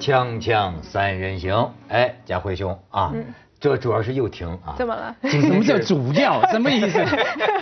[0.00, 3.12] 锵锵三人行，哎，家辉兄啊，
[3.60, 4.72] 这主要是又停啊。
[4.78, 5.14] 怎么了？
[5.24, 5.78] 什么叫？
[5.78, 6.40] 主教？
[6.50, 7.04] 什么意思？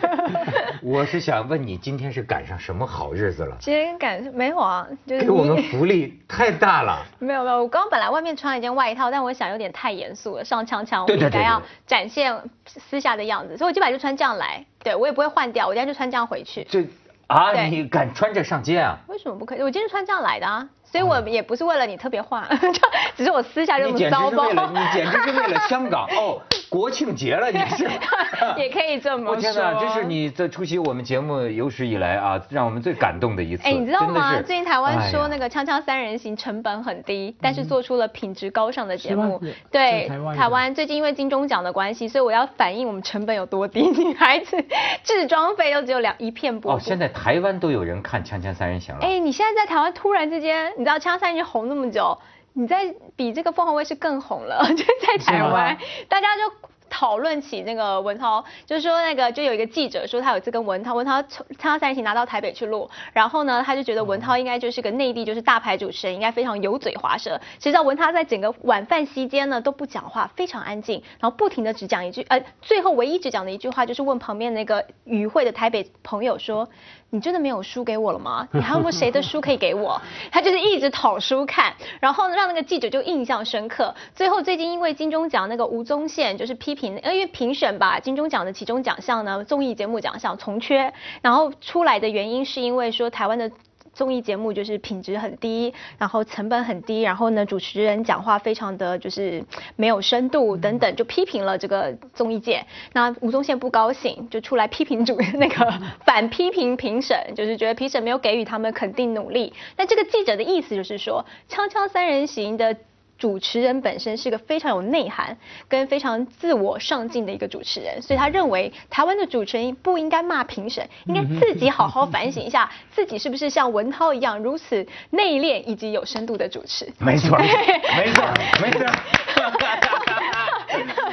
[0.81, 3.57] 我是想问你，今天是赶上什么好日子了？
[3.59, 7.05] 今天赶没有啊，就是给我们福利太大了。
[7.19, 16.65] 没有没有，我刚刚本来外面穿了一件外套，但我想有点太严肃了，上锵锵我应该要展现私下的样子，所以我基本上就穿这样来，对我也不会换掉，我今天就穿这样回去。
[16.71, 16.87] 这
[17.27, 18.97] 啊，你敢穿着上街啊？
[19.09, 19.61] 为什么不可以？
[19.61, 22.81] 我今天穿这样来的啊，所以我也不是为了你特别画， 就
[23.17, 24.49] 只是我私下就这你简直么骚包。
[24.49, 26.07] 是为，了，你简直是为了香港。
[26.17, 27.89] 哦，国庆节了，你是。
[28.57, 29.31] 也可以这么说。
[29.33, 33.63] 我天哪，这是你在出席我们节目有史以来啊，让我们最感动的一次。
[33.65, 34.37] 哎，你知道吗？
[34.43, 39.41] 最近台湾说那个《锵锵三人行》成本很低，但是做出了品质高尚的节目。
[39.71, 43.83] 对台湾，台湾最近因为金钟奖的关系，所以我要反映我们成本有多低。
[43.89, 44.57] 女孩子
[45.03, 49.05] 制装费都只有两一片布哦，现在台湾都有人看《锵锵三人行》了。
[49.05, 52.17] 哎，你现在在台湾突然之间，你知道《锵锵三人行》红那么久，
[52.53, 55.77] 你在比这个凤凰卫视更红了， 就是在台湾，
[56.09, 56.68] 大家就。
[56.89, 67.41] 讨论起那个文涛，就是说那个就有一个记者说他有次跟文涛，文涛从《锵锵三人行》拿到台北去录，然后呢他就觉得文涛应该就是个内地就是大牌主持人，应该非常油嘴滑舌。
[67.59, 76.69] 谁知道文涛在整个晚饭期间呢都不讲话，非常安静，然后不停的只讲一句，呃，最后唯一只讲的一句话就是问旁边那个与会的台北朋友说。
[77.11, 78.47] 你真的没有书给我了吗？
[78.53, 79.99] 你还有没有谁的书可以给我？
[80.31, 83.95] 他就是一直讨书看，然后呢让那个记者就印象深刻。
[84.15, 93.51] 最后最近因为金钟奖那个吴宗宪就是批评，呃因为评审吧金钟奖的其中奖项呢综艺节目奖项从缺，然后出来的原因是因为说台湾的。
[93.95, 99.43] 综艺节目就是品质很低，然后成本很低，然后呢主持人讲话非常的就是
[99.75, 102.65] 没有深度等等，就批评了这个综艺界。
[102.93, 109.53] 那吴宗宪不高兴，就出来批评主 那个 反批评评审，就是觉得评审没有给予他们肯定努力。
[109.77, 112.77] 那这个记者的意思就是说，《锵锵三人行》的。
[113.19, 115.37] 主持人本身是个非常有内涵
[115.69, 126.89] 跟非常自我上进的一个主持人，所以他认为台湾的主持人不应该骂评审，应该自己好好反省一下自己是不是像文涛一样如此内敛以及有深度的主持。
[127.01, 128.25] 没错，没错，
[128.63, 128.87] 没错。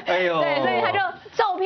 [0.06, 1.05] 哎呦，对，所以他就照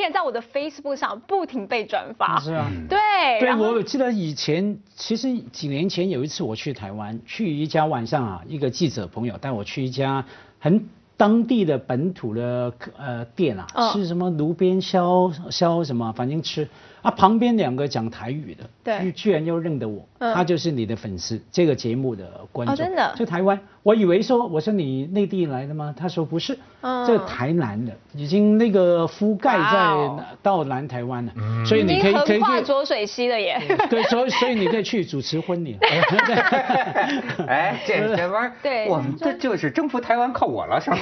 [0.00, 2.40] 片在我的 Facebook 上不停被转发。
[2.40, 2.68] 是啊。
[2.88, 2.98] 对，
[3.38, 10.24] 对，我记得以前，其实几年前有一次我去台湾，去一家晚上啊，一个记者朋友带我去一家
[10.58, 16.66] 很当地的本土的呃店啊，嗯吃什么炉边烧烧什么，反正吃
[17.02, 25.94] 啊，旁边两个讲台语的，对居居然又认得我，嗯他就是你的粉丝，这个节目的观众，哦真的就台湾，我以为说我说你内地来的吗？
[25.96, 33.60] 他说不是，嗯这台南的，已经那个覆盖在哦到南台湾了，嗯所以你可以可以浊水溪了耶。
[33.88, 35.78] 对，所以所以你可以去主持婚礼。
[37.46, 40.96] 哎，这这玩意儿，对我们这就是征服台湾靠我了，是吗？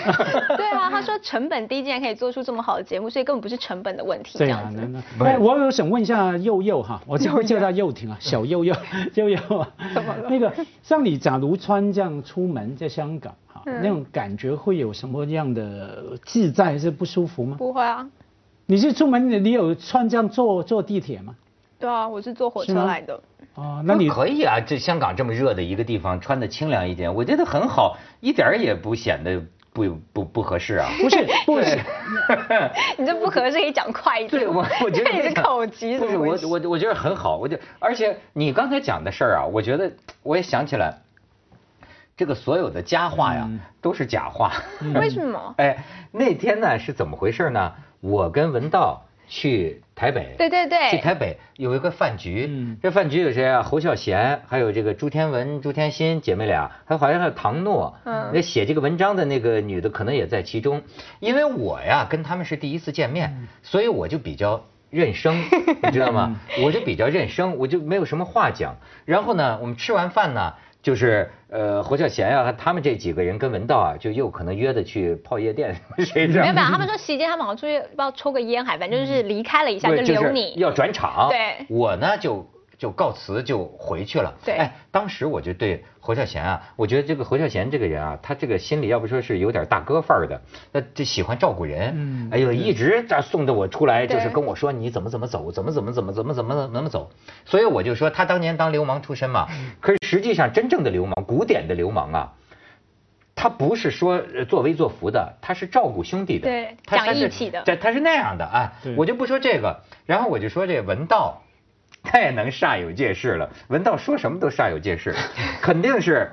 [0.56, 4.38] 对啊，他说成本低竟然可以做出这么好的节目，所以根本不是成本的问题。
[4.38, 8.74] 这对啊，样子哎，我有想问一下佑佑哈，我就会叫他佑廷啊， 小佑佑，
[9.16, 9.38] 佑佑
[10.28, 17.56] 那个像你假如穿这样出门在香港哈，嗯那种感觉会有什么样的自在还是不舒服吗？
[17.58, 18.06] 不会啊，
[18.66, 21.34] 你是出门你你有穿这样坐坐地铁吗？
[21.78, 23.18] 对啊，我是坐火车来的。
[23.54, 29.42] 哦，那你可以啊，这香港这么热的一个地方，穿的清凉一点，我觉得很好，一点儿也不显得
[29.72, 30.88] 不不不合适啊。
[31.00, 31.78] 不 是不是，
[32.98, 34.42] 你这不合适，可以讲快一点。
[34.42, 39.92] 对，我我觉得 你的口急，不是我我我觉得很好，我就而且你刚才讲的事儿啊，我觉得
[40.22, 40.98] 我也想起来，
[42.16, 44.52] 这个所有的佳话呀、嗯都是假话。
[44.96, 45.54] 为什么？
[45.56, 47.72] 哎，那天呢是怎么回事呢？
[48.00, 53.62] 我跟文道去台北，对对对去台北有一个饭局，嗯这饭局有谁啊？
[53.62, 60.82] 侯孝贤，还有这个朱天文、朱天心姐妹俩，还有好像还有唐诺，嗯那写这个文章的那个女的可能也在其中。
[61.20, 64.64] 因为我呀跟他们是第一次见面，嗯所以我就比较。
[64.90, 65.36] 认生，
[65.84, 66.40] 你知道吗？
[66.62, 68.76] 我就比较认生，我就没有什么话讲。
[69.04, 76.42] 然后呢，我们吃完饭呢，就是呃侯孝贤啊，他们这几个人跟文道啊，就又可能约的去泡夜店，谁知道？
[76.42, 80.54] 没有他们说席间他们好像出去不知道抽个烟，还反正就是离开了一下，就对，就是留你。
[80.56, 81.28] 要转场。
[81.28, 82.48] 对我呢就
[82.78, 84.34] 就告辞就回去了。
[84.44, 90.40] 对哎，当时我就对侯孝贤啊，我觉得这个侯孝贤这个人啊，他这个心里要不说是有点大哥范儿的，
[90.72, 91.92] 那就喜欢照顾人。
[91.96, 97.10] 嗯哎呦，一直这送着我出来，就是跟我说你怎么怎么走，怎么怎么怎么怎么怎么怎么走。
[97.44, 102.32] 所以我就说他当年当流氓出身嘛，嗯可是实际上真正的流氓，古典的流氓啊。
[103.40, 111.44] 他不是说呃作威作福的，他是照顾兄弟的，对讲义气的对他是那样的啊，我就不说这个，然后我就说这文道，
[112.02, 113.50] 他也能煞有介事了。
[113.68, 115.14] 文道说什么都煞有介事，
[115.60, 116.32] 肯定是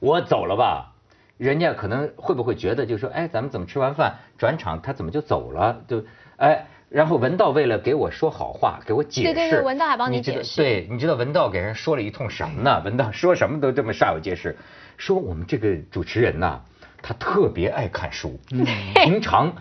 [0.00, 0.92] 我走了吧，
[1.36, 5.80] 人家可能会不会觉得，就说，哎，咱们怎么吃完饭转场，他怎么就走了？
[5.86, 6.04] 就，
[6.36, 12.82] 哎，然后文道为了给我说好话，给我解释，对对对，文道还帮你解释，对，你知道文道给人说了一通什么呢？
[12.84, 14.56] 文道说什么都这么煞有介事，
[14.96, 16.60] 说我们这个主持人呐，
[17.02, 18.38] 他特别爱看书，
[18.94, 19.52] 平常。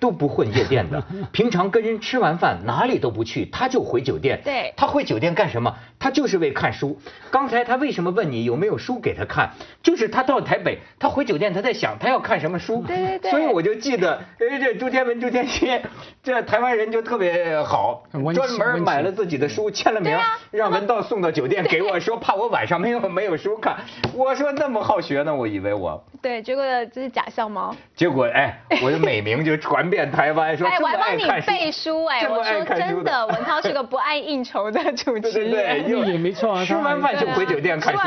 [0.00, 1.02] 都不混夜店的，
[1.32, 4.40] 平常跟人吃完饭哪里都不去，他就回酒店。
[4.44, 5.74] 对，他回酒店干什么？
[5.98, 7.00] 他就是为看书。
[7.30, 9.50] 刚才他为什么问你有没有书给他看？
[9.82, 12.84] 就是他到台北，他回酒店，他在想他要看什么书。
[12.86, 13.30] 对对对。
[13.30, 15.80] 所以我就记得，哎，这朱天文、朱天心，
[16.22, 18.04] 这台湾人就特别好，
[18.34, 20.14] 专门买了自己的书，签了名，
[20.50, 23.76] 让文道送到酒店给我说，怕我晚上没有没有书看。
[24.12, 26.04] 我说那么好学呢，我以为我。
[26.20, 27.74] 对，结果这是假象吗？
[27.94, 29.86] 结果哎， 我的美名就传。
[29.86, 38.00] 遍台湾说，哎，我还帮你背书哎，我说真的，文涛是个不爱应酬的主持人，对 对对，也没错啊，吃完饭就回酒店看书，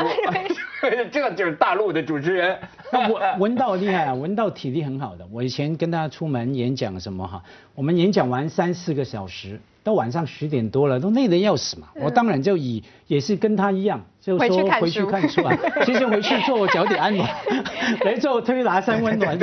[1.12, 2.58] 这就是大陆的主持人。
[2.92, 7.42] 文文道厉害啊，文道体力很好的，我以前跟他出门演讲什么哈，
[7.74, 9.60] 我们演讲完三四个小时。
[9.82, 11.88] 到晚上十点多了，都累得要死嘛。
[11.94, 15.56] 我当然就以也是跟他一样，就说回去看书啊。
[15.86, 17.26] 其实回去做脚底按摩，
[18.04, 19.38] 来做推拿三温暖。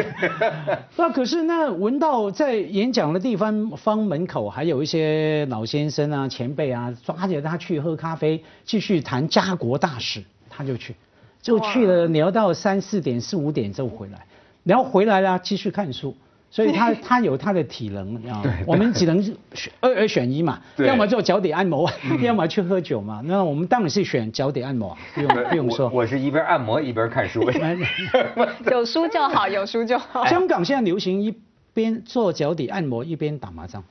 [0.96, 10.96] 那可是那闻到在演讲的地方方门口，还有一些老先生啊、前辈啊，抓着他去喝咖啡，继续谈家国大事，他就去，
[11.42, 14.26] 就去了聊到三四点、四五点就回来，
[14.64, 16.16] 然后回来了继续看书。
[16.50, 19.22] 所以他他有他的体能啊，我们只能
[19.54, 21.90] 选二二选一嘛，要么做脚底按摩，
[22.24, 23.22] 要么去喝酒嘛。
[23.26, 25.90] 那我们当然是选脚底按摩，不用不用说。
[25.90, 27.44] 我是一边按摩一边看书。
[28.72, 30.26] 有书就好，有书就好。
[30.26, 31.36] 香港现在流行一
[31.74, 33.84] 边做脚底按摩一边打麻将。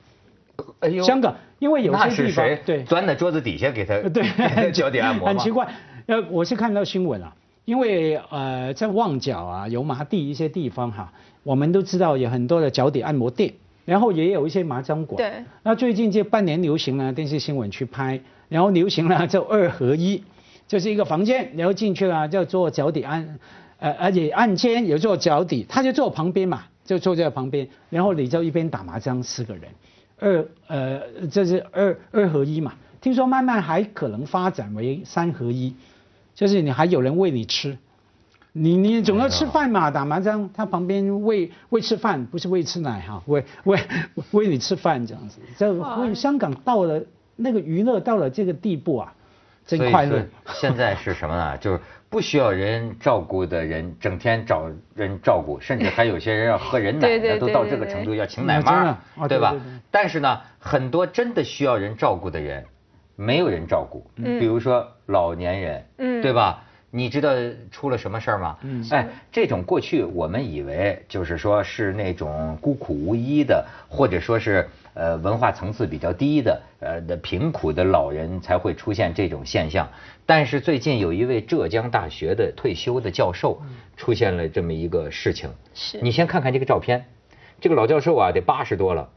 [0.79, 5.27] 哎呦，香港因为有些地方对钻在桌子底下给他对脚底按摩。
[5.27, 5.67] 很奇怪，
[6.07, 7.31] 呃，我是看到新闻啊，
[7.67, 11.11] 因为呃在旺角啊油麻地一些地方哈。
[11.43, 13.53] 我们都知道有很多的脚底按摩店，
[13.85, 15.15] 然后也有一些麻将馆。
[15.15, 15.45] 对。
[15.63, 18.19] 那最近这半年流行呢电视新闻去拍，
[18.49, 20.21] 然后流行了就二合一，
[20.67, 23.39] 就是一个房间，然后进去了就做脚底按，
[23.79, 29.63] 呃，而且按肩有做脚底，他就坐旁边嘛，就坐在旁边，然后你就一边打麻将，四个人，
[30.19, 35.73] 二呃这是二二合一嘛，听说慢慢还可能发展为三合一，
[36.37, 37.75] 就是你还有人喂你吃。
[38.53, 43.79] 你你总要吃饭嘛，打麻将，他旁边喂喂吃饭，不是喂吃奶哈，喂喂
[44.31, 47.03] 喂你吃饭这样子，这香港到了
[47.35, 49.13] 那个娱乐到了这个地步啊，
[49.65, 50.25] 真快乐。
[50.53, 51.57] 现在是什么呢？
[51.59, 51.79] 就是
[52.09, 58.97] 不需要人照顾的人，整天找人照顾，甚至还有些人要喝人奶的，都到这个程度要请奶妈，
[59.27, 59.55] 对吧？
[59.91, 62.65] 但是呢，很多真的需要人照顾的人，
[63.17, 66.63] 没有人照顾，比如说老年人，对吧？
[66.89, 67.31] 你知道
[67.69, 68.57] 出了什么事儿吗？
[68.61, 79.89] 嗯，哎，这种过去我们以为就是说是那种孤苦无依的，或者说是呃文化层次比较低的，呃的贫苦的老人才会出现这种现象。
[80.25, 83.61] 但是最近有一位浙江大学的退休的教授
[83.97, 85.49] 出现了这么一个事情。
[85.73, 85.99] 是。
[86.01, 87.05] 你先看看这个照片，
[87.59, 89.09] 这个老教授啊得八十多了，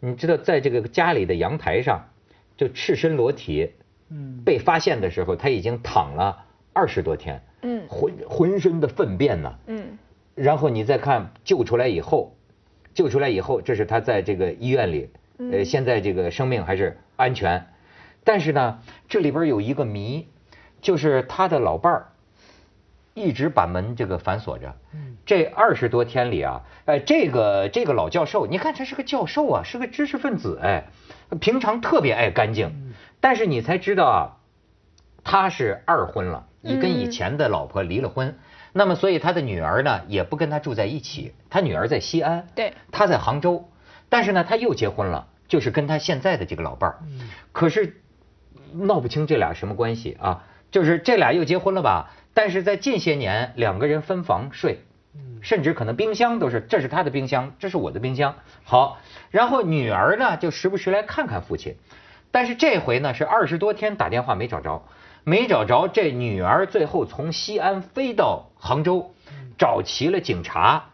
[0.00, 2.08] 你知道在这个家里的阳台上
[2.56, 3.72] 就赤身裸体，
[4.10, 6.46] 嗯，被发现的时候他已经躺了。
[6.74, 9.98] 二十多天，嗯，浑浑身的粪便呢，嗯，
[10.34, 12.34] 然后你再看救出来以后，
[12.94, 17.66] 救出来以后，这是他在这个医院里，呃，现在这个生命还是安全，
[18.24, 20.28] 但是呢，这里边有一个谜，
[20.80, 22.06] 就是他的老伴儿
[23.12, 30.84] 一直把门这个反锁着，嗯，这二十多天里啊，哎，这个这个老教授，你看他是个教授啊，是个知识分子，哎，
[31.40, 34.36] 平常特别爱干净，但是你才知道啊，
[35.24, 36.46] 他是二婚了。
[36.64, 38.38] 已跟以前的老婆离了婚，
[38.72, 43.68] 那么所以他的女儿呢也不跟他住在一起，他女儿在西安，对，他在杭州，
[44.08, 46.98] 但是呢他又结婚了，就是跟他现在的这个老伴儿，
[47.50, 48.00] 可是
[48.72, 50.44] 闹不清这俩什么关系啊？
[50.70, 52.12] 就是这俩又结婚了吧？
[52.32, 54.84] 但是在近些年两个人分房睡，
[55.40, 58.36] 甚至可能冰箱都是这是他的冰箱，这是我的冰箱。
[58.64, 58.98] 好，
[59.30, 61.76] 然后女儿呢就时不时来看看父亲，
[62.30, 64.84] 但是这回呢是二十多天打电话没找着。
[65.24, 69.14] 没找着，这女儿最后从西安飞到杭州，
[69.56, 70.86] 找齐了警察，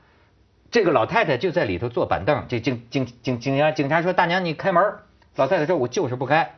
[0.70, 2.44] 这个老太太就在里头坐板凳。
[2.46, 4.84] 这警警警警察警察说：“大娘，你开门。”
[5.36, 6.56] 老太太说：“我就是不开。”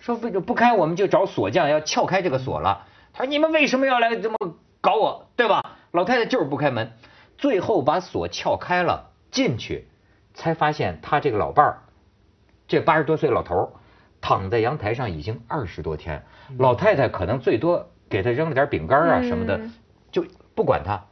[0.00, 2.84] 说不不开，我们就找锁匠要撬开这个锁了。
[3.12, 4.36] 他说：“你们为什么要来这么
[4.80, 5.28] 搞我？
[5.36, 6.90] 对吧？”老太太就是不开门，
[7.38, 9.86] 最后把锁撬开了，进去，
[10.34, 11.78] 才发现他这个老伴儿，
[12.66, 13.68] 这八十多岁老头儿。
[14.20, 16.24] 躺在阳台上已经二十多天，
[16.58, 19.60] 老太太可能最多给他扔了点饼干啊什么的，
[20.10, 20.24] 就
[20.54, 21.04] 不管他。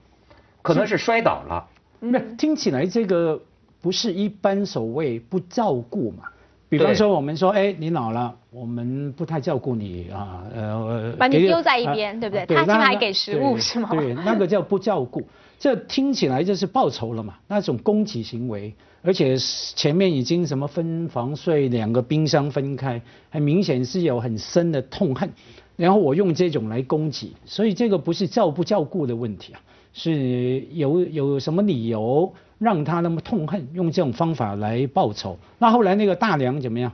[0.62, 1.68] 可能是摔倒了。
[2.00, 3.42] 那听起来这个
[3.82, 6.31] 不是一般所谓不照顾嘛？
[6.72, 12.46] 比方说我们说，哎，你老了，我们不太照顾你啊，呃，把你丢在一边，对不对？
[12.46, 13.90] 他起码还给食物是吗？
[13.90, 15.22] 对，那个叫不照顾，
[15.58, 19.36] 这听起来就是报仇了嘛，那种攻击行为，而且
[19.76, 25.30] 前面已经什么分房睡，两个冰箱分开，很明显是有很深的痛恨，
[25.76, 29.60] 然后我用这种来攻击，所以这个不是照不照顾的问题啊，
[29.92, 32.32] 是有有什么理由？
[32.58, 35.36] 让他那么痛恨，用这种方法来报仇。
[35.58, 36.92] 那后来那个大娘怎么样？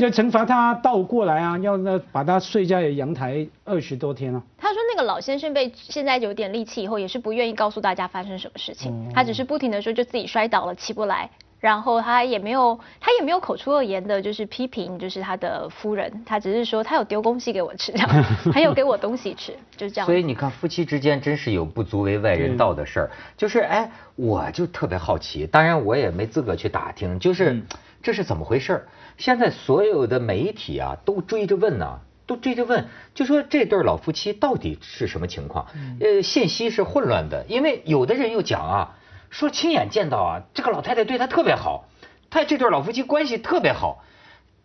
[0.00, 4.42] 要惩罚他倒过来啊，要那把他睡在阳台二十多天啊。
[4.58, 11.30] 他说那个老先生被现在有点力气以后，也是不愿意告诉大家发生什么事情，他只是不停的说就自己摔倒了起不来。
[11.60, 20.06] 然后他也没有，他也没有口出恶言的，就是批评，就是他的夫人，他只是说他有丢东西给我吃，这样， 还有给我东西吃，就是这样。
[20.06, 23.10] 所以你看，夫妻之间真是有不足为外人道的事儿。
[23.36, 27.62] 就是哎，我就特别好奇，当然我也没资格去打听，就是
[28.02, 28.88] 这是怎么回事儿？
[29.18, 35.66] 现在所有的媒体啊都追着问呢，都追着问，就说这对老夫妻到底是什么情况？
[36.00, 38.96] 呃，信息是混乱的，因为有的人又讲啊。
[39.30, 41.88] 说亲眼见到啊，这个老太太对他特别好，
[42.28, 44.04] 他这对老夫妻关系特别好，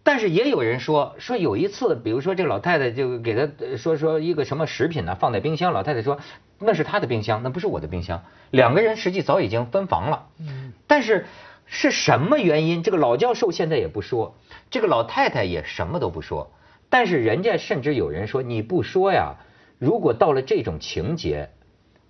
[0.03, 6.19] 但是也有人说说有一次，比如说这个老太太就给他说说一个什么食品呢放在冰箱，老太太说
[6.60, 10.27] 那是他的冰箱，那不是我的冰箱，两个人实际早已经分房了。
[10.39, 11.25] 嗯，但是
[11.65, 12.81] 是什么原因？
[12.81, 14.36] 这个老教授现在也不说，
[14.72, 16.51] 这个老太太也什么都不说，
[16.89, 19.36] 但是人家甚至有人说你不说呀，
[19.77, 21.50] 如果到了这种情节，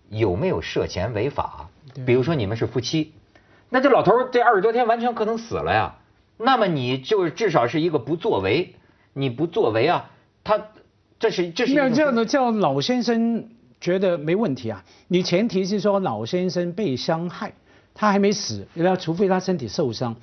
[0.10, 1.70] 有没有涉嫌违法？
[2.06, 3.14] 比如说你们是夫妻，
[3.70, 5.96] 那这老头这二十多天完全可能死了呀。
[6.38, 8.76] 那么你就至少是一个不作为，
[9.14, 10.10] 你不作为啊，
[10.44, 10.60] 他
[11.18, 11.74] 这是这是。
[11.74, 13.48] 那这样的叫老先生
[13.80, 14.84] 觉得没问题啊。
[15.08, 17.54] 你前提是说老先生被伤害，
[17.94, 20.16] 他还没死，那除非他身体受伤。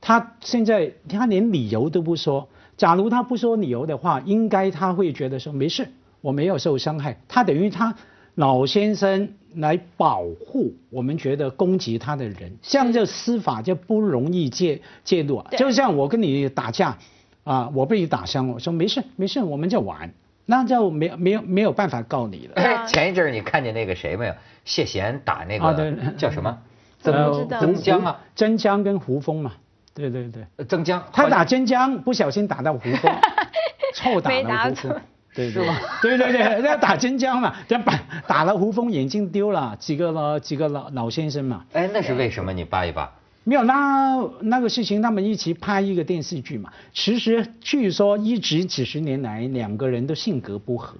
[0.00, 2.48] 他现在他连理由都不说。
[2.76, 5.86] 假如他不说理由的话，应该他会觉得说没事，
[6.22, 7.20] 我没有受伤害。
[7.28, 7.94] 他等于他。
[8.40, 15.44] 老先生来保护我们觉得攻击他的人，像这司法就不容易介介入。
[15.58, 16.96] 就像我跟你打架，
[17.44, 20.14] 啊，我被你打伤，我说没事没事，我们就玩，
[20.46, 22.86] 那就没没有没有办法告你了。
[22.86, 24.34] 前一阵你看见那个谁没有？
[24.64, 26.58] 谢贤打那个叫什么？
[27.00, 29.52] 曾曾江啊，曾江跟胡峰嘛，
[29.92, 33.12] 对对对，曾江，他打曾江不小心打到胡峰，
[33.92, 34.98] 臭打了胡峰。
[35.34, 35.80] 对是吧？
[36.02, 41.64] 对对对，要打真江嘛，这把打了胡峰眼镜丢了，几个老几个老老先生嘛。
[41.72, 42.52] 哎，那是为什么？
[42.52, 43.10] 你扒一扒。
[43.44, 46.70] 没有，那那个事情，他们一起拍一个电视剧嘛。
[46.92, 50.94] 其实据说一直几十年来两个人都性格不合，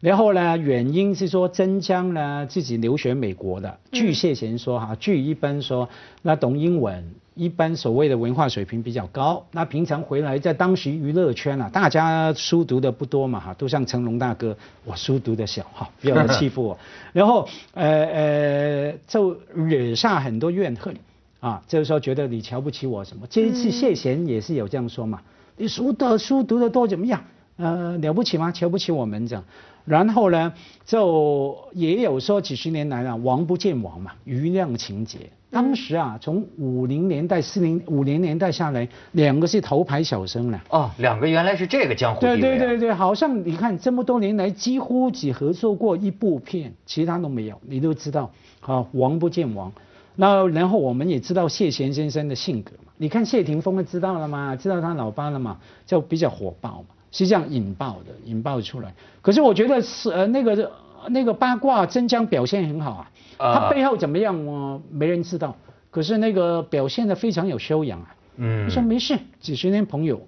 [0.00, 5.88] 然后呢，原因是说真江呢自己留学美国的，据谢贤说哈，据一般说
[6.22, 7.12] 那懂英文。
[7.38, 16.76] 一般所谓的文化水平比较高，那平常回来在当时娱乐圈啊，大家书读的不多嘛哈，都像成龙大哥，我书读的小哈，不要欺负我，
[17.14, 20.92] 然后呃呃就惹下很多怨恨
[21.38, 25.22] 啊，就是说觉得你瞧不起我什么，这一次谢贤也是有这样说嘛，
[25.56, 27.22] 你书的书读的多怎么样？
[27.56, 28.50] 呃了不起吗？
[28.50, 29.44] 瞧不起我们这样，
[29.84, 30.52] 然后呢
[30.84, 35.30] 就也有说几十年来啊，王不见王嘛，余量情节。
[35.50, 40.62] 当时啊，从五零年代、四零五零年代下来，两个是头牌小生了。
[40.68, 47.58] 哦，两个原来是这个江湖对对对对，好像你看这么多年来，几乎只合作过一部片，其他都没有。
[47.66, 49.72] 你都知道，啊王不见王。
[50.16, 52.92] 那然后我们也知道谢贤先生的性格嘛。
[52.98, 54.54] 你看谢霆锋知道了吗？
[54.54, 55.58] 知道他老爸了吗？
[55.86, 58.92] 就比较火爆嘛，是这样引爆的，引爆出来。
[59.22, 60.70] 可是我觉得是呃那个
[61.08, 63.10] 那个八卦真江表现很好啊。
[63.38, 64.46] 他背后怎么样？
[64.46, 65.56] 我没人知道。
[65.90, 68.14] 可是那个表现的非常有修养啊。
[68.36, 68.68] 嗯。
[68.70, 70.20] 说没事，几十年朋友，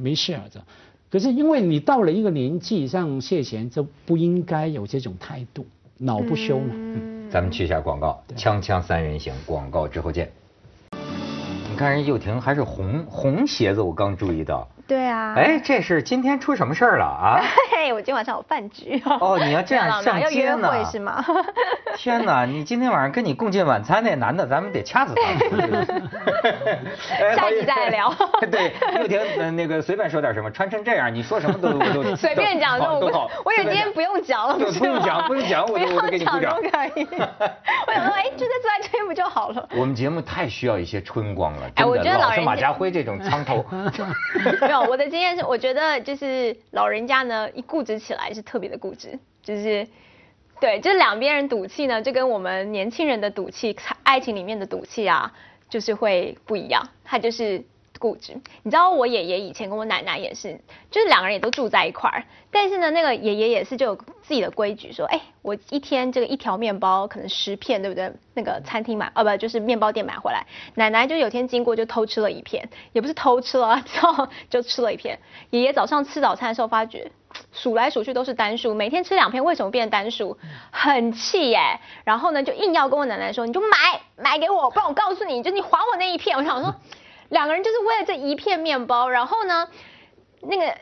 [0.00, 0.60] 没事啊这。
[1.10, 5.66] 可是因为你到了一个年纪，像谢贤就不应该有这种态度，
[5.98, 6.70] 恼不休嘛。
[6.72, 7.30] 嗯。
[7.30, 10.30] 咱们去一下广告，锵锵三人行，广告之后见。
[11.70, 14.68] 你看人佑婷还是红红鞋子，我刚注意到。
[14.88, 17.40] 对啊，哎，这是今天出什么事儿了啊？
[17.74, 19.36] 嘿，我今晚上有饭局哦。
[19.42, 20.20] 你要这样 上街呢？
[20.20, 21.24] 要约会是吗？
[21.96, 25.22] 天哪，你今天晚上跟你共进晚餐那男的，咱们得掐死他。
[27.34, 28.14] 下集再聊。
[28.50, 33.28] 对，又婷，那个随便说点什么，穿成这样，你说什么都都随便讲都好。
[33.44, 36.54] 我以为今天不用讲了，不用讲，不用讲，我就我就给你鼓掌。
[36.54, 37.06] 都可以。
[37.88, 39.68] 我想说，哎，就在坐在这边不就好了？
[39.76, 43.64] 我们节目太需要一些春光了，哎，我觉得老是马家辉这种苍头。
[44.82, 49.86] 我的经验是，我觉得就是老人家呢，一固执起来是特别的固执，就是
[50.60, 55.32] 对，就两边人赌气呢，就跟我们年轻人的赌气、爱情里面的赌气啊，
[55.68, 56.88] 就是会不一样。
[57.04, 57.62] 他就是
[58.06, 58.34] 固执。
[58.62, 60.60] 你知道我爷爷以前跟我奶奶也是，
[60.92, 62.22] 就是两个人也都住在一块儿，
[62.52, 68.12] 但是呢，那个爷爷也是就有自己的规矩，说，哎，我一天这个一条面包可能十片，对不对？
[68.34, 70.46] 那个餐厅买，哦不，就是面包店买回来，
[70.76, 75.18] 奶奶就有天经过就偷吃了一片，也不是偷吃了，就 就吃了一片。
[75.50, 77.10] 爷爷早上吃早餐的时候发觉。
[77.52, 80.38] 数来数去都是单数，每天吃两片，为什么变单数？
[80.70, 81.80] 很气耶！
[82.04, 86.38] 然后呢，就硬要跟我奶奶说，你就买买给我，不然我告诉你，就你还我那一片。
[86.38, 86.74] 我想说，
[87.28, 89.08] 两个人就是为了这一片面包。
[89.08, 89.68] 然后呢，
[90.42, 90.74] 那个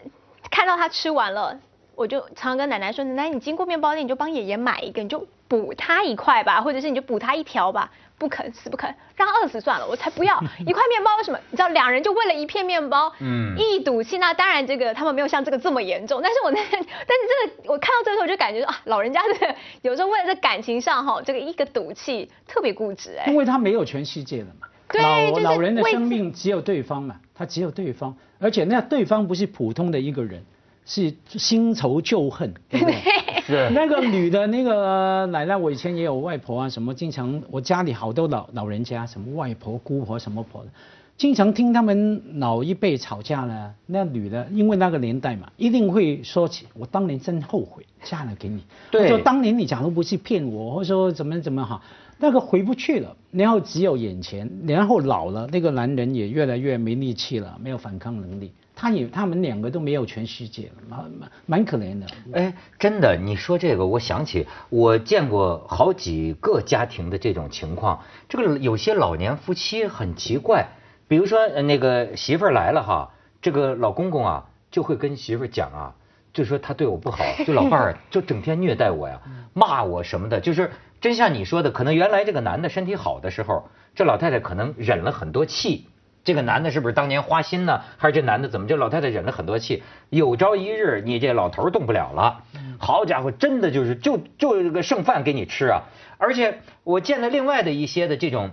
[0.50, 1.58] 看到他吃完了，
[1.94, 7.90] 我就常常跟奶奶说，奶奶你经过面包店，你就帮爷爷买一个，你就补他一块吧，或者是你就补他一条吧。
[8.16, 11.16] 不肯死不肯，让他饿死算了，我才不要 一块面包。
[11.16, 11.38] 为什么？
[11.50, 14.18] 你知道两人就为了一片面包，嗯，一赌气。
[14.18, 16.20] 那当然，这个他们没有像这个这么严重。
[16.22, 23.26] 但是我那， 但是这个我看到最后就感觉啊，老人家这个有时候为了在感情上哈，这个一个赌气特别固执哎。
[23.26, 24.68] 因为他没有全世界了嘛。
[24.90, 30.42] 对，老老人的生命只有对方嘛，他只有对方，而且那对方不是普通的一个人。
[30.86, 32.94] 是新仇旧恨，对不对？
[33.40, 40.68] 是那个女的那个奶奶，我以前也有外婆啊，什么经常我家里好多老老人家，什么外婆、姑婆什么婆的，
[41.16, 43.74] 经常听他们老一辈吵架呢。
[43.86, 48.62] 那女的因为那个年代嘛，一定会说起我当年真后悔嫁了给你。
[48.90, 51.80] 对，说当年你假如不是骗我，或者说怎么怎么好，
[52.18, 53.16] 那个回不去了。
[53.30, 58.52] 然后只有眼前，然后老了，那个男人也越来越没力气了，没有反抗能力。
[58.76, 62.06] 他也，他们两个都没有全世界，蛮蛮蛮可怜的。
[62.32, 68.00] 哎，真的，你说这个，我想起我见过好几个家庭的这种情况。
[68.28, 70.66] 这个有些老年夫妻很奇怪，
[71.06, 75.94] 比如说那个媳妇儿来了哈，这个老公公啊就会跟媳妇儿讲啊，
[76.32, 79.20] 就说他对我不好，就老伴儿就整天虐待我呀，
[79.52, 80.40] 骂我什么的。
[80.40, 80.68] 就是
[81.04, 85.86] 真像你说的，可能原来这个男的身体好的时候，这老太太可能忍了很多气。
[86.24, 87.82] 这个男的是不是当年花心呢？
[87.98, 89.82] 还是这男的怎么这老太太忍了很多气？
[90.08, 92.44] 有朝一日你这老头动不了了，
[92.78, 95.82] 好家伙，真的就是就就这个剩饭给你吃啊！
[96.16, 98.52] 而且我见了另外的一些的这种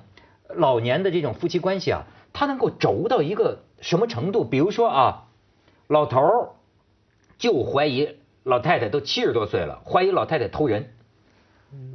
[0.53, 4.43] 老年的这种夫妻关系啊，他能够轴到一个什么程度？
[4.43, 5.23] 比如说啊，
[5.87, 6.57] 老头
[7.37, 10.91] 就怀疑老太太都七十多岁了，怀疑老太太偷人。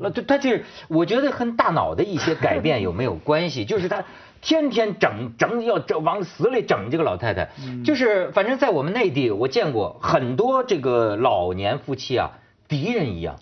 [0.00, 3.64] 那他他这，我觉得和大脑的一些改变有没有关系？
[3.66, 4.04] 就是他。
[4.42, 7.48] 天天整整要整往死里整这个老太太，
[7.84, 13.40] 就是反正在我们内地，我见过很多这个老年夫妻啊，敌人一样。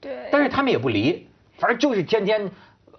[0.00, 0.28] 对。
[0.30, 1.26] 但是他们也不离，
[1.58, 2.52] 反正就是天天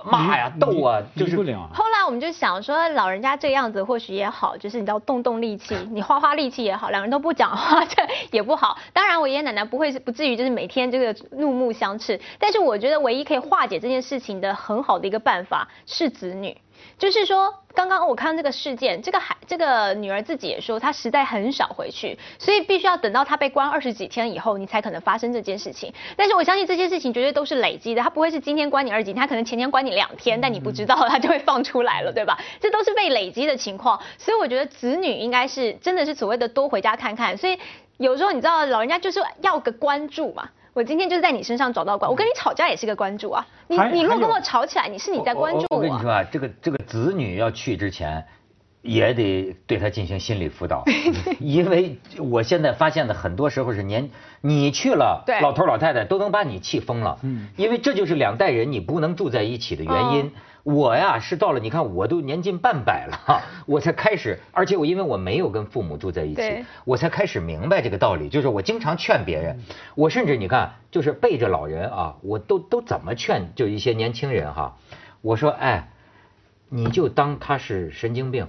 [0.05, 1.35] 骂呀、斗啊，就是。
[1.35, 1.69] 不了。
[1.73, 8.77] 后来我们就想说，老人家这样子或许也好，就是你知道动动力气，你花花力气也好，两人都不讲话，这也不好。
[8.93, 16.55] 当然，我爷爷奶奶不会不至于就是每天这个怒目相斥，但是我觉得唯一可以化解这件事情的很好的一个办法是子女。
[16.97, 25.93] 就是说，刚刚我看这个事件，这个孩这个女儿自己也说，她实在很少回去，所以必须要等到她被关二十几天以后，你才可能发生这件事情。
[26.15, 32.39] 但是我相信这些事情绝对都是累积的，她不会是今天关你二十几天，她可能前天关你两天，但你不知道， 她就会放出来了，对吧？
[32.61, 37.37] 这都是被累积的情况，所以我觉得子女应该是真的是所谓的多回家看看。
[37.37, 37.59] 所以
[37.97, 40.49] 有时候你知道，老人家就是要个关注嘛。
[40.75, 43.47] 我今天就是在你身上找到关，我跟你吵架也是个关注啊。
[43.67, 45.77] 你你如果跟我吵起来，你是你在关注我。
[45.77, 48.25] 我跟你说啊，这个这个子女要去之前，
[48.81, 50.83] 也得对他进行心理辅导
[51.39, 54.09] 因为我现在发现的很多时候是年
[54.41, 57.19] 你去了，老头老太太都能把你气疯了。
[57.23, 60.33] 嗯，因为这就是两代人你不能住在一起的原因。
[60.65, 66.41] 我呀是到了，你看我都年近半百了， 我才开始，而且我因为我没有跟父母住在一起，
[66.85, 68.29] 我才开始明白这个道理。
[68.29, 69.59] 就是我经常劝别人，
[69.93, 74.75] 我甚至你看，就是背着老人啊，我都都怎么劝，就一些年轻人哈，
[75.21, 75.91] 我说哎，
[76.67, 78.47] 你就当他是神经病，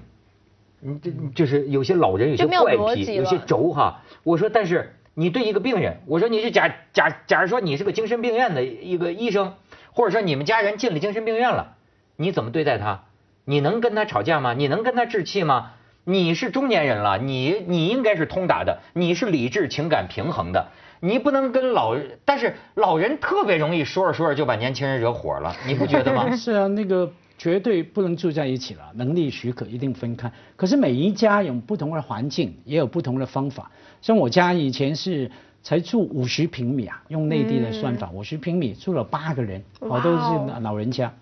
[0.81, 4.03] 你这就是有些老人有些怪癖，有些轴哈。
[4.23, 9.53] 我说但是你对一个病人，我说你就假假假如说你是个精神病院的一个医生，
[9.93, 11.76] 或者说你们家人进了精神病院了。
[12.17, 13.05] 你怎么对待他？
[13.45, 14.55] 你能跟他吵架吗？
[14.55, 15.73] 你能跟他置气吗？
[16.05, 20.69] 你是中年人了，你你应该是通达的，你是理智情感平衡的，
[21.01, 22.19] 你不能跟老人。
[22.25, 26.31] 但是老人特别容易说着说着就把年轻人惹火了，你不觉得吗？
[26.37, 30.31] 是啊，那个绝对不能住在一起了，能力许可一定分开。
[30.55, 33.71] 可是每一家有不同的环境，也有不同的方法。
[34.01, 35.29] 像我家以前是
[35.63, 41.13] 才住五十平米啊，用内地的算法，五十平米住了八个人，哦，都是老人家。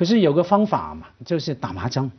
[0.00, 2.10] 可是有个方法嘛，就是打麻将，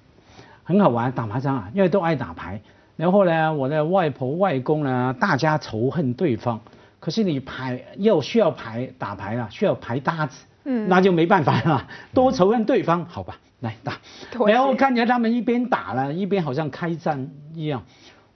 [0.64, 1.12] 很好玩。
[1.14, 2.62] 打麻将啊，因为都爱打牌。
[2.96, 6.62] 然后呢，我的外婆外公呢，大家仇恨对方，
[7.00, 13.98] 可是你牌又需要牌打牌了，需要牌搭子，嗯那就没办法了，多仇恨对方，好吧，来打。
[14.46, 17.82] 然后看见他们一边打了，一边好像开战一样，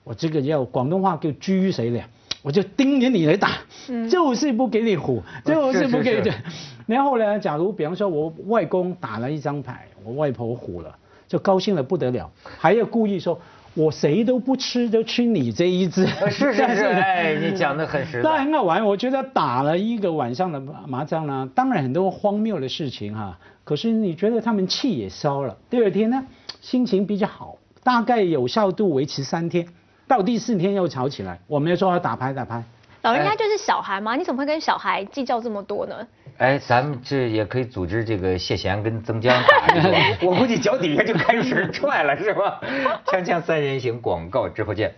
[0.04, 2.04] 我这个叫广东话叫狙谁了，
[2.42, 3.52] 我就盯着你来打，
[3.90, 6.38] 嗯就是不给你唬，就是不给你是是。
[6.86, 10.96] 然后呢，假如比方说我外公打了一张牌，我外婆唬了，
[11.28, 13.40] 就高兴的不得了，还要故意说。
[13.78, 16.06] 我谁都不吃，就吃你这一只。
[16.06, 18.38] 呃是是是，哎，你讲的很实在那。
[18.38, 26.26] 很好玩，我觉得打了一个晚上的麻将呢，当然很多荒谬的事情哈、可是你觉得他们气也消了，第二天呢
[26.62, 29.68] 心情比较好，大概有效度维持三天，
[30.08, 32.64] 到第四天又吵起来，我们又说要打牌打牌，
[33.06, 35.96] 老人家就是小孩嘛，你怎么会跟小孩计较这么多呢？
[36.40, 39.40] 哎，咱们这也可以组织这个谢贤跟曾江
[40.24, 42.60] 我估计脚底下就开始踹了，是吧？
[43.06, 44.92] 锵锵三人行，广告之后见。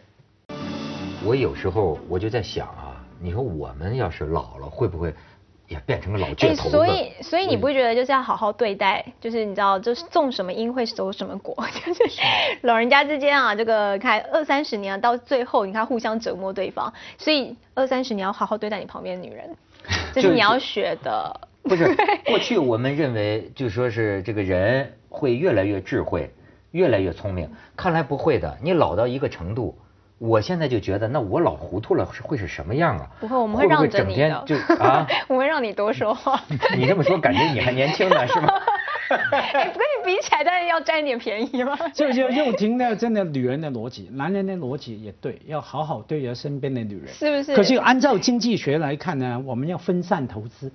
[1.26, 5.14] 我有时候我就在想啊，你说我们要是老了，会不会
[5.68, 6.70] 也变成个老倔头子？
[6.70, 12.04] 哎所以所以你不会觉得就是要好好对待，就是你知道，就是种什么因会收什么果， 就是
[12.62, 19.56] 老人家之间啊，这个看二三十年到最后，你看互相折磨对方，所以二三十年要好好对待你旁边的女人，
[20.14, 21.42] 这是你要学的。
[21.64, 21.94] 不是，
[22.26, 26.32] 过去我们认为就说是这个人会越来越智慧，
[26.72, 28.58] 越来越聪明，看来不会的。
[28.64, 29.78] 你老到一个程度，
[30.20, 33.08] 我现在就觉得，那我老糊涂了是会是什么样啊？
[33.20, 34.44] 不会，我们会让着你会整天的。
[34.46, 35.08] 就啊？
[35.28, 36.42] 我会让你多说话。
[36.76, 38.48] 你这么说，感觉你还年轻呢，是吗？
[39.32, 41.78] 哎，不跟你比起来，当然要占一点便宜嘛。
[41.94, 50.70] 就就又听到真的女人的逻辑，男人的逻辑也对，要好好对待身边的女人，是不是可是按照经济学来看呢，我们要分散投资，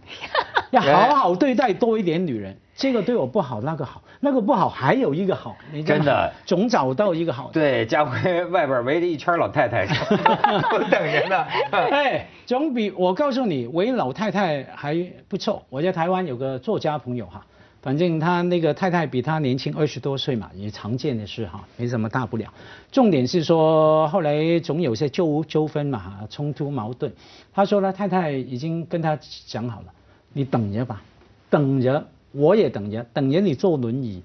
[0.71, 7.53] 要好好对待多一点女人，这个对我不好，那个好，那个不好，还有一个好，真的总找到一个好的。
[7.53, 9.87] 对，家辉外边围着一圈老太太，
[10.73, 11.45] 都等着呢。
[11.71, 14.97] 哎，总比我告诉你，围老太太还
[15.29, 15.63] 不错。
[15.69, 17.45] 我在台湾有个作家朋友哈，
[17.83, 22.53] 反正他那个太太比他年轻二十多岁嘛，也常见的事哈，没什么大不了。
[22.91, 27.13] 重点是说后来总有些纠纠纷嘛，哈冲突矛盾。
[27.53, 29.87] 他说他太太已经跟他讲好了，
[30.33, 31.03] 你等着吧，
[31.51, 34.23] 等着，我也等着，等着你坐轮椅，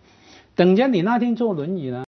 [0.55, 2.03] 等着你那天坐轮椅呢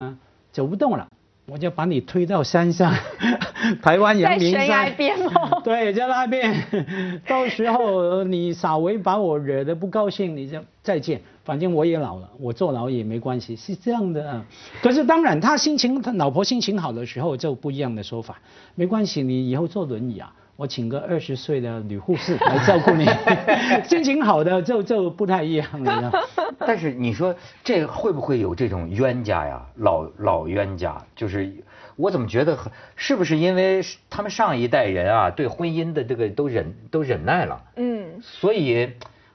[0.52, 1.08] 走不动了。
[1.52, 2.94] 我就把你推到山上，
[3.82, 6.64] 台湾阳明在悬崖山边吗 对，在那边，
[7.28, 11.20] 到时候你稍微把我惹得不高兴，你就再见。
[11.44, 14.46] 反正我也老了，我坐牢也没关系，是这样的啊。
[14.84, 18.40] 可是当然，他心情，他老婆心情好的时候就不一样的说法，
[18.76, 23.06] 没关系，你以后坐轮椅啊，我请个二十岁的女护士来照顾你。
[23.88, 26.12] 心情好的就就不太一样了。
[26.60, 29.66] 但是你说这会不会有这种冤家呀？
[29.78, 31.64] 老老冤家，就是
[31.96, 32.58] 我怎么觉得
[32.98, 38.92] 是不是因为他们上一代人啊对婚姻的这个都忍都忍耐了，嗯，所以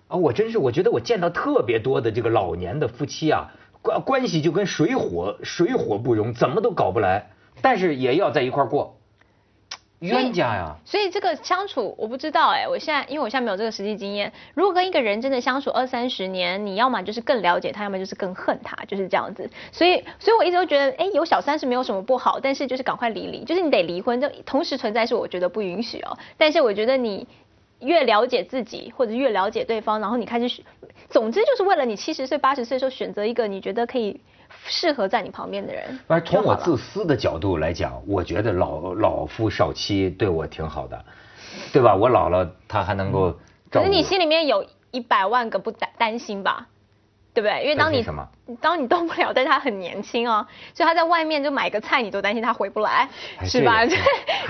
[0.09, 7.31] 啊我真是我觉得我见到特别多的这个老年的夫妻啊关关系就跟水火水火不容，怎么都搞不来，
[7.63, 8.99] 但是也要在一块过，
[10.01, 10.77] 冤家呀。
[10.85, 14.33] 所以这个相处，我不知道哎、我现在因为我现在没有这个实际经验。
[14.55, 19.49] 如果跟一个人真的相处二三十年，你要么就是更了解他，要么就是更恨他，就是这样子。
[19.73, 26.17] 所以，所以我一直都觉得，哎、有小三是没有什么不好，但是就是赶快离离，就是你得离婚，就同时存在是我觉得不允许哦。
[26.37, 27.27] 但是我觉得你。
[27.81, 30.65] 越了解自己，或者越了解对方，然后你开始选，
[31.11, 34.19] 总之就是为了你七十岁、八十岁的时候选择一个你觉得可以
[34.67, 35.99] 适合在你旁边的人。
[36.07, 41.05] 反正从我自私的角度来讲，我觉得老老夫少妻对我挺好的，
[41.73, 41.95] 对吧？
[41.95, 43.31] 我老了，他还能够
[43.71, 43.81] 照顾。
[43.81, 46.69] 可是你心里面有一百万个不担担心吧，
[47.35, 47.65] 对不对？
[47.65, 48.27] 因为当你什么
[48.61, 53.85] 当你动不了，但是他很年轻哦，所以他在外面就买个菜，你都担心他回不来，哎是吧？
[53.85, 53.99] 对，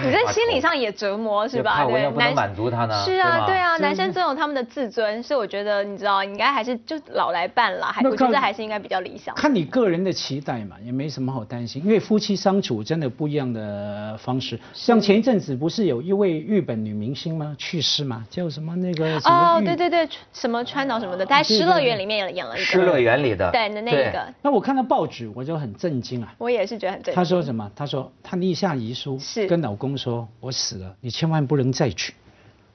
[0.05, 1.85] 你在心理上也折磨，是吧？
[1.85, 9.35] 对，要不能满足他呢是啊，对啊，男生总有他们的自尊，所以我觉得你知道，应该还是就老来伴啦，还我觉得还是应该比较理想。
[9.37, 14.59] 看你个人的期待嘛，也没什么好担心，因为夫妻相处真的不一样的方式。
[14.73, 17.55] 像前一阵子不是有一位日本女明星吗？
[17.57, 18.25] 去世嘛？
[18.29, 22.74] 叫什么那个什么哦，对对对，什么川岛什么的，他在《失乐园》里面也演了一个。
[22.75, 26.35] 失乐园里的对的那对个，那我看到报纸我就很震惊啊。
[26.39, 27.15] 我也是觉得很震惊。
[27.15, 27.25] 他。
[27.25, 27.71] 说什么？
[27.75, 32.13] 他说他立下遗书，是跟老公说：“我死了，你千万不能再娶。”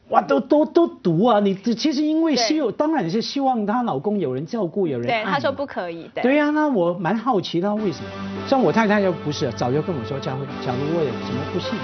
[0.09, 1.39] 哇，都都都毒啊！
[1.39, 6.09] 你这其实因为对希有，当然是希望她老公有人照顾，有人对，爱他说嘛不可以。
[6.15, 6.23] 对。
[6.23, 8.09] 对呀、那我蛮好奇她为什么。
[8.47, 11.77] 像我太太就不是，早就跟我说，佳慧，假如我有什么不幸，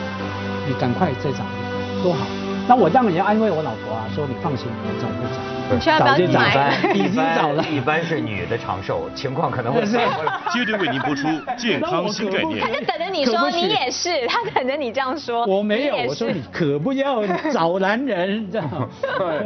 [0.68, 2.26] 你赶快再找一个，多好。
[2.68, 5.55] 那我当然也安慰我老婆啊，说你放心，我早就早。
[5.72, 6.78] 你千万不要早就早买。
[6.94, 10.34] 已经早了一般是女的长寿，情况可能会是反过来。
[10.52, 12.68] 接着为您播出 健康新概念他。
[12.68, 15.46] 就等着你说，你也是，他等着你这样说。
[15.46, 18.70] 我没有我说你可不要找男人这样。